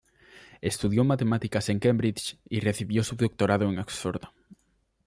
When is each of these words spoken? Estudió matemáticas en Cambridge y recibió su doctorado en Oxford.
Estudió 0.61 1.03
matemáticas 1.03 1.69
en 1.69 1.77
Cambridge 1.77 2.39
y 2.49 2.59
recibió 2.59 3.03
su 3.03 3.15
doctorado 3.15 3.69
en 3.69 3.77
Oxford. 3.77 4.23